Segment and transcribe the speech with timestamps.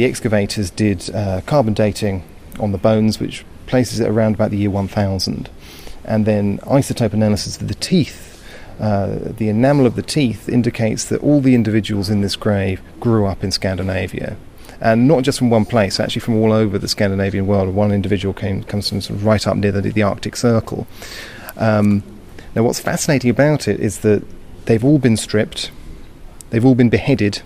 [0.00, 2.24] the excavators did uh, carbon dating
[2.58, 5.50] on the bones, which places it around about the year 1000,
[6.06, 8.42] and then isotope analysis of the teeth.
[8.80, 13.26] Uh, the enamel of the teeth indicates that all the individuals in this grave grew
[13.26, 14.38] up in Scandinavia
[14.80, 17.74] and not just from one place, actually from all over the Scandinavian world.
[17.74, 20.86] One individual came comes from sort of right up near the, the Arctic Circle.
[21.58, 22.02] Um,
[22.54, 24.24] now, what's fascinating about it is that
[24.64, 25.70] they've all been stripped,
[26.48, 27.42] they've all been beheaded,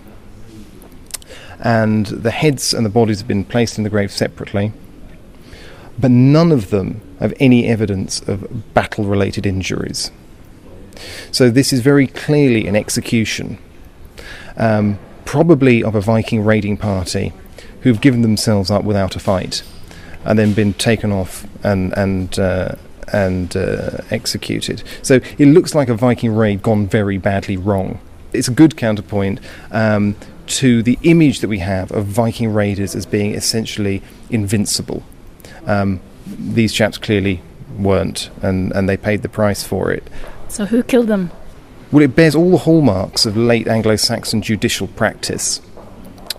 [1.65, 4.71] and the heads and the bodies have been placed in the grave separately.
[5.97, 10.11] But none of them have any evidence of battle related injuries.
[11.31, 13.57] So, this is very clearly an execution.
[14.57, 17.33] Um, probably of a Viking raiding party
[17.81, 19.63] who've given themselves up without a fight
[20.23, 22.75] and then been taken off and and uh,
[23.11, 24.83] and uh, executed.
[25.01, 27.99] So it looks like a Viking raid gone very badly wrong.
[28.33, 29.39] It's a good counterpoint
[29.71, 30.15] um,
[30.47, 35.03] to the image that we have of Viking raiders as being essentially invincible.
[35.65, 37.41] Um, these chaps clearly
[37.77, 40.03] weren't, and, and they paid the price for it.
[40.47, 41.31] So who killed them?
[41.91, 45.59] Well, it bears all the hallmarks of late Anglo Saxon judicial practice.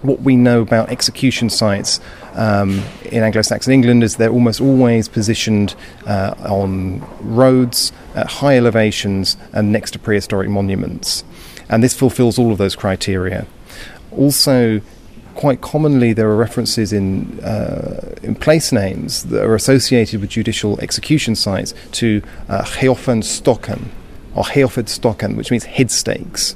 [0.02, 2.00] What we know about execution sites
[2.34, 5.74] um, in Anglo Saxon England is they're almost always positioned
[6.06, 11.24] uh, on roads at high elevations and next to prehistoric monuments.
[11.68, 13.46] And this fulfills all of those criteria.
[14.12, 14.80] Also,
[15.34, 20.80] quite commonly there are references in uh, in place names that are associated with judicial
[20.80, 22.64] execution sites to uh,
[24.34, 24.44] or
[24.86, 26.54] stoccan, which means head stakes.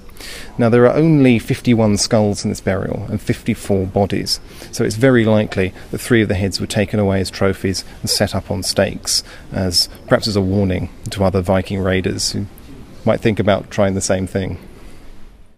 [0.58, 4.38] Now, there are only 51 skulls in this burial and 54 bodies,
[4.70, 8.10] so it's very likely that three of the heads were taken away as trophies and
[8.10, 12.46] set up on stakes, as perhaps as a warning to other Viking raiders who
[13.06, 14.58] might think about trying the same thing.